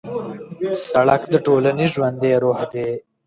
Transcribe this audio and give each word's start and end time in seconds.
سړک 0.89 1.21
د 1.33 1.35
ټولنې 1.45 1.85
ژوندی 1.93 2.33
روح 2.43 2.59
دی. 2.73 2.89